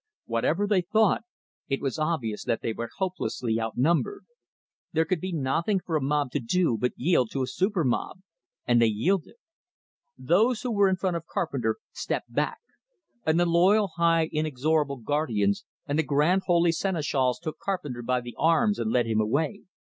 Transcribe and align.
Whatever 0.25 0.65
they 0.65 0.81
thought, 0.81 1.25
it 1.69 1.79
was 1.79 1.99
obvious 1.99 2.43
that 2.45 2.63
they 2.63 2.73
were 2.73 2.89
hopelessly 2.97 3.59
outnumbered. 3.61 4.25
There 4.93 5.05
could 5.05 5.21
be 5.21 5.31
nothing 5.31 5.79
for 5.79 5.95
a 5.95 6.01
mob 6.01 6.31
to 6.31 6.39
do 6.39 6.75
but 6.75 6.93
yield 6.97 7.29
to 7.33 7.43
a 7.43 7.45
Super 7.45 7.83
mob; 7.83 8.21
and 8.65 8.81
they 8.81 8.87
yielded. 8.87 9.35
Those 10.17 10.63
who 10.63 10.71
were 10.71 10.89
in 10.89 10.95
front 10.95 11.17
of 11.17 11.27
Carpenter 11.27 11.75
stepped 11.91 12.33
back, 12.33 12.61
and 13.27 13.39
the 13.39 13.45
Loyal 13.45 13.89
High 13.97 14.27
Inexorable 14.31 14.97
Guardians 14.97 15.65
and 15.85 15.99
the 15.99 16.03
Grand 16.03 16.41
Holy 16.47 16.71
Seneschals 16.71 17.37
took 17.37 17.59
Carpenter 17.59 18.01
by 18.01 18.21
the 18.21 18.33
arms 18.39 18.79
and 18.79 18.89
led 18.91 19.05
him 19.05 19.21
away. 19.21 19.65